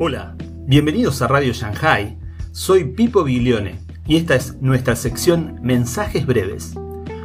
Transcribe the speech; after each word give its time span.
Hola, 0.00 0.36
bienvenidos 0.64 1.22
a 1.22 1.26
Radio 1.26 1.52
Shanghai. 1.52 2.16
Soy 2.52 2.84
Pipo 2.84 3.24
Biglione 3.24 3.80
y 4.06 4.14
esta 4.14 4.36
es 4.36 4.54
nuestra 4.60 4.94
sección 4.94 5.58
Mensajes 5.60 6.24
Breves. 6.24 6.74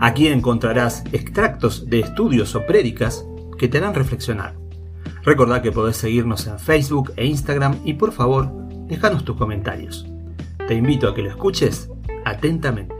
Aquí 0.00 0.28
encontrarás 0.28 1.04
extractos 1.12 1.90
de 1.90 2.00
estudios 2.00 2.54
o 2.54 2.64
prédicas 2.64 3.26
que 3.58 3.68
te 3.68 3.76
harán 3.76 3.92
reflexionar. 3.92 4.54
Recordá 5.24 5.60
que 5.60 5.72
podés 5.72 5.98
seguirnos 5.98 6.46
en 6.46 6.58
Facebook 6.58 7.12
e 7.16 7.26
Instagram 7.26 7.80
y 7.84 7.92
por 7.92 8.12
favor, 8.12 8.50
déjanos 8.86 9.26
tus 9.26 9.36
comentarios. 9.36 10.06
Te 10.66 10.72
invito 10.72 11.06
a 11.06 11.14
que 11.14 11.20
lo 11.20 11.28
escuches 11.28 11.90
atentamente. 12.24 12.93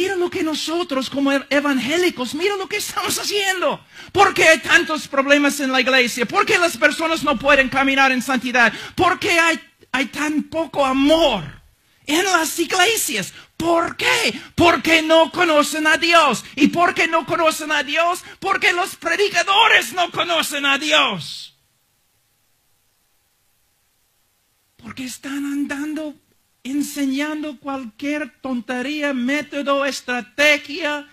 Mira 0.00 0.16
lo 0.16 0.30
que 0.30 0.42
nosotros 0.42 1.10
como 1.10 1.30
evangélicos, 1.30 2.34
mira 2.34 2.56
lo 2.56 2.66
que 2.66 2.78
estamos 2.78 3.18
haciendo. 3.18 3.84
¿Por 4.12 4.32
qué 4.32 4.48
hay 4.48 4.58
tantos 4.60 5.06
problemas 5.06 5.60
en 5.60 5.70
la 5.70 5.80
iglesia? 5.82 6.24
¿Por 6.24 6.46
qué 6.46 6.58
las 6.58 6.78
personas 6.78 7.22
no 7.22 7.38
pueden 7.38 7.68
caminar 7.68 8.10
en 8.10 8.22
santidad? 8.22 8.72
¿Por 8.94 9.18
qué 9.18 9.38
hay, 9.38 9.60
hay 9.92 10.06
tan 10.06 10.44
poco 10.44 10.86
amor 10.86 11.44
en 12.06 12.24
las 12.24 12.58
iglesias? 12.58 13.34
¿Por 13.58 13.94
qué? 13.98 14.40
Porque 14.54 15.02
no 15.02 15.30
conocen 15.30 15.86
a 15.86 15.98
Dios. 15.98 16.44
¿Y 16.56 16.68
por 16.68 16.94
qué 16.94 17.06
no 17.06 17.26
conocen 17.26 17.70
a 17.70 17.82
Dios? 17.82 18.24
Porque 18.38 18.72
los 18.72 18.96
predicadores 18.96 19.92
no 19.92 20.10
conocen 20.10 20.64
a 20.64 20.78
Dios. 20.78 21.58
Porque 24.78 25.04
están 25.04 25.44
andando 25.44 26.14
enseñando 26.64 27.58
cualquier 27.58 28.30
tontería, 28.40 29.14
método, 29.14 29.84
estrategia, 29.84 31.06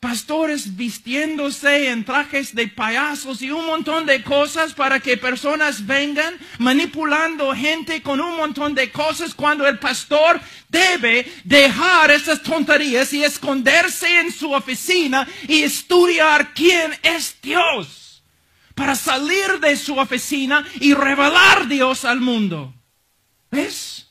pastores 0.00 0.76
vistiéndose 0.76 1.90
en 1.90 2.04
trajes 2.06 2.54
de 2.54 2.68
payasos 2.68 3.42
y 3.42 3.50
un 3.50 3.66
montón 3.66 4.06
de 4.06 4.22
cosas 4.22 4.72
para 4.72 4.98
que 4.98 5.18
personas 5.18 5.86
vengan 5.86 6.34
manipulando 6.58 7.54
gente 7.54 8.02
con 8.02 8.18
un 8.18 8.34
montón 8.36 8.74
de 8.74 8.90
cosas 8.90 9.34
cuando 9.34 9.66
el 9.68 9.78
pastor 9.78 10.40
debe 10.70 11.30
dejar 11.44 12.10
esas 12.10 12.42
tonterías 12.42 13.12
y 13.12 13.22
esconderse 13.22 14.20
en 14.20 14.32
su 14.32 14.52
oficina 14.52 15.28
y 15.46 15.64
estudiar 15.64 16.54
quién 16.54 16.98
es 17.02 17.36
Dios 17.42 18.22
para 18.74 18.94
salir 18.94 19.60
de 19.60 19.76
su 19.76 19.98
oficina 19.98 20.66
y 20.80 20.94
revelar 20.94 21.68
Dios 21.68 22.06
al 22.06 22.20
mundo. 22.20 22.72
¿Ves? 23.50 24.09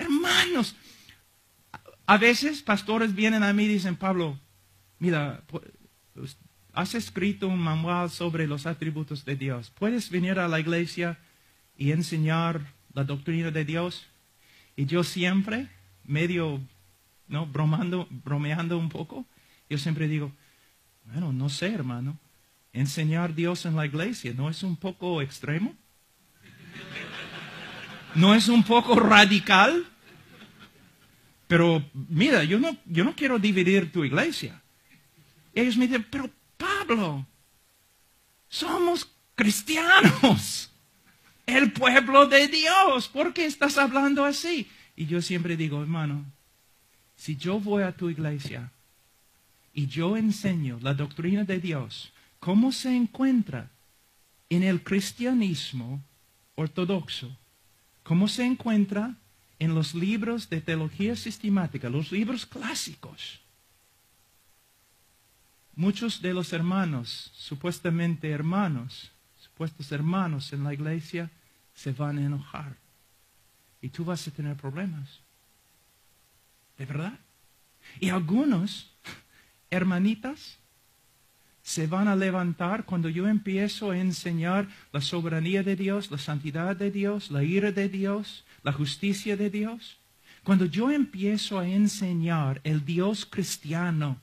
Hermanos, 0.00 0.74
a 2.06 2.16
veces 2.16 2.62
pastores 2.62 3.14
vienen 3.14 3.42
a 3.42 3.52
mí 3.52 3.64
y 3.64 3.68
dicen, 3.68 3.96
Pablo, 3.96 4.40
mira, 4.98 5.42
has 6.72 6.94
escrito 6.94 7.48
un 7.48 7.60
manual 7.60 8.10
sobre 8.10 8.46
los 8.46 8.64
atributos 8.64 9.26
de 9.26 9.36
Dios. 9.36 9.70
¿Puedes 9.70 10.10
venir 10.10 10.38
a 10.38 10.48
la 10.48 10.58
iglesia 10.58 11.18
y 11.76 11.92
enseñar 11.92 12.72
la 12.94 13.04
doctrina 13.04 13.50
de 13.50 13.66
Dios? 13.66 14.06
Y 14.74 14.86
yo 14.86 15.04
siempre, 15.04 15.68
medio, 16.04 16.62
¿no? 17.28 17.46
Bromando, 17.46 18.08
bromeando 18.10 18.78
un 18.78 18.88
poco, 18.88 19.26
yo 19.68 19.76
siempre 19.76 20.08
digo, 20.08 20.32
bueno, 21.04 21.30
no 21.30 21.50
sé, 21.50 21.74
hermano, 21.74 22.18
enseñar 22.72 23.34
Dios 23.34 23.66
en 23.66 23.76
la 23.76 23.84
iglesia, 23.84 24.32
¿no 24.34 24.48
es 24.48 24.62
un 24.62 24.76
poco 24.76 25.20
extremo? 25.20 25.74
¿No 28.14 28.34
es 28.34 28.48
un 28.48 28.62
poco 28.62 28.98
radical? 28.98 29.86
Pero 31.46 31.84
mira, 31.92 32.44
yo 32.44 32.58
no, 32.58 32.76
yo 32.86 33.04
no 33.04 33.14
quiero 33.14 33.38
dividir 33.38 33.90
tu 33.90 34.04
iglesia. 34.04 34.60
ellos 35.54 35.76
me 35.76 35.86
dicen, 35.86 36.06
pero 36.10 36.30
Pablo, 36.56 37.26
somos 38.48 39.10
cristianos, 39.34 40.70
el 41.46 41.72
pueblo 41.72 42.26
de 42.26 42.48
Dios. 42.48 43.08
¿Por 43.08 43.32
qué 43.32 43.46
estás 43.46 43.78
hablando 43.78 44.24
así? 44.24 44.68
Y 44.96 45.06
yo 45.06 45.22
siempre 45.22 45.56
digo, 45.56 45.80
hermano, 45.80 46.24
si 47.16 47.36
yo 47.36 47.58
voy 47.58 47.82
a 47.82 47.92
tu 47.92 48.10
iglesia 48.10 48.70
y 49.72 49.86
yo 49.86 50.16
enseño 50.16 50.78
la 50.82 50.94
doctrina 50.94 51.44
de 51.44 51.58
Dios, 51.58 52.12
¿cómo 52.38 52.70
se 52.70 52.94
encuentra 52.94 53.70
en 54.48 54.62
el 54.62 54.82
cristianismo 54.82 56.02
ortodoxo? 56.54 57.36
¿Cómo 58.02 58.28
se 58.28 58.44
encuentra 58.44 59.14
en 59.58 59.74
los 59.74 59.94
libros 59.94 60.48
de 60.48 60.60
teología 60.60 61.16
sistemática, 61.16 61.88
los 61.88 62.10
libros 62.12 62.46
clásicos? 62.46 63.40
Muchos 65.74 66.20
de 66.20 66.34
los 66.34 66.52
hermanos, 66.52 67.32
supuestamente 67.34 68.30
hermanos, 68.30 69.10
supuestos 69.38 69.92
hermanos 69.92 70.52
en 70.52 70.64
la 70.64 70.74
iglesia, 70.74 71.30
se 71.74 71.92
van 71.92 72.18
a 72.18 72.26
enojar. 72.26 72.76
Y 73.80 73.88
tú 73.88 74.04
vas 74.04 74.26
a 74.28 74.30
tener 74.30 74.56
problemas. 74.56 75.20
¿De 76.76 76.86
verdad? 76.86 77.18
Y 77.98 78.10
algunos, 78.10 78.90
hermanitas, 79.70 80.59
se 81.70 81.86
van 81.86 82.08
a 82.08 82.16
levantar 82.16 82.84
cuando 82.84 83.08
yo 83.08 83.28
empiezo 83.28 83.92
a 83.92 83.96
enseñar 83.96 84.66
la 84.92 85.00
soberanía 85.00 85.62
de 85.62 85.76
Dios, 85.76 86.10
la 86.10 86.18
santidad 86.18 86.74
de 86.74 86.90
Dios, 86.90 87.30
la 87.30 87.44
ira 87.44 87.70
de 87.70 87.88
Dios, 87.88 88.44
la 88.64 88.72
justicia 88.72 89.36
de 89.36 89.50
Dios. 89.50 89.96
Cuando 90.42 90.64
yo 90.64 90.90
empiezo 90.90 91.60
a 91.60 91.68
enseñar 91.68 92.60
el 92.64 92.84
Dios 92.84 93.24
cristiano, 93.24 94.18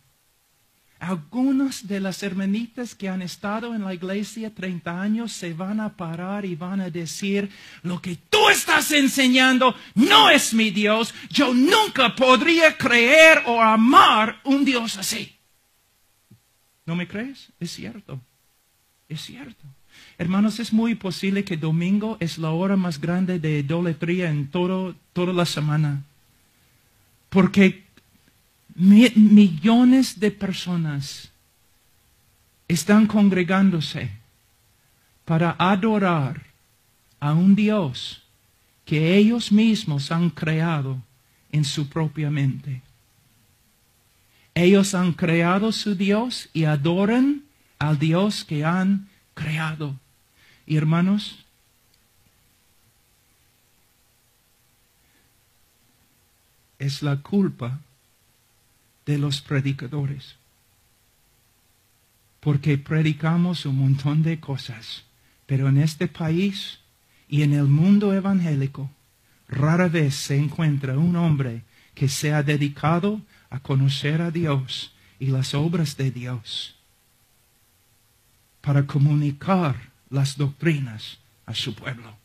algunas 1.00 1.88
de 1.88 2.02
las 2.02 2.22
hermanitas 2.22 2.94
que 2.94 3.08
han 3.08 3.22
estado 3.22 3.74
en 3.74 3.86
la 3.86 3.94
iglesia 3.94 4.54
30 4.54 5.02
años 5.02 5.32
se 5.32 5.54
van 5.54 5.80
a 5.80 5.96
parar 5.96 6.44
y 6.44 6.56
van 6.56 6.82
a 6.82 6.90
decir, 6.90 7.50
lo 7.82 8.02
que 8.02 8.18
tú 8.30 8.50
estás 8.50 8.92
enseñando 8.92 9.74
no 9.96 10.30
es 10.30 10.54
mi 10.54 10.70
Dios, 10.70 11.14
yo 11.30 11.54
nunca 11.54 12.14
podría 12.14 12.76
creer 12.76 13.44
o 13.46 13.62
amar 13.62 14.42
un 14.44 14.66
Dios 14.66 14.98
así. 14.98 15.37
¿No 16.88 16.96
me 16.96 17.08
crees? 17.08 17.52
Es 17.60 17.72
cierto. 17.72 18.20
Es 19.10 19.22
cierto. 19.22 19.64
Hermanos, 20.18 20.60
es 20.60 20.72
muy 20.74 20.96
posible 20.96 21.44
que 21.44 21.58
domingo 21.58 22.18
es 22.20 22.38
la 22.38 22.52
hora 22.52 22.78
más 22.78 23.00
grande 23.00 23.40
de 23.40 23.60
idolatría 23.60 24.30
en 24.30 24.48
todo, 24.48 24.96
toda 25.14 25.34
la 25.34 25.46
semana. 25.46 26.04
Porque 27.30 27.84
millones 28.76 30.20
de 30.20 30.32
personas 30.32 31.30
están 32.68 33.06
congregándose 33.06 34.10
para 35.26 35.56
adorar 35.60 36.42
a 37.20 37.34
un 37.34 37.54
Dios 37.56 38.24
que 38.86 39.18
ellos 39.18 39.52
mismos 39.52 40.12
han 40.12 40.30
creado 40.30 41.02
en 41.52 41.66
su 41.66 41.90
propia 41.90 42.30
mente. 42.30 42.82
Ellos 44.58 44.96
han 44.96 45.14
creado 45.14 45.72
su 45.72 45.94
Dios 45.94 46.50
y 46.52 46.64
adoran 46.64 47.44
al 47.78 48.00
Dios 48.00 48.44
que 48.44 48.66
han 48.66 49.08
creado. 49.36 50.00
Hermanos, 50.66 51.46
es 56.80 57.04
la 57.04 57.18
culpa 57.18 57.80
de 59.06 59.20
los 59.20 59.42
predicadores. 59.42 60.38
Porque 62.40 62.80
predicamos 62.80 63.64
un 63.68 63.78
montón 63.78 64.24
de 64.24 64.40
cosas, 64.40 65.04
pero 65.46 65.70
en 65.70 65.78
este 65.78 66.08
país 66.08 66.80
y 67.30 67.44
en 67.44 67.54
el 67.54 67.66
mundo 67.66 68.12
evangélico 68.12 68.90
rara 69.48 69.88
vez 69.88 70.16
se 70.16 70.36
encuentra 70.36 70.98
un 70.98 71.16
hombre 71.16 71.62
que 71.94 72.10
se 72.10 72.34
ha 72.34 72.42
dedicado 72.42 73.22
a 73.50 73.60
conocer 73.60 74.22
a 74.22 74.32
Dios 74.32 74.94
y 75.20 75.28
las 75.28 75.54
obras 75.54 75.98
de 75.98 76.12
Dios 76.12 76.76
para 78.62 78.86
comunicar 78.86 79.92
las 80.10 80.38
doctrinas 80.38 81.20
a 81.46 81.56
su 81.56 81.74
pueblo. 81.74 82.18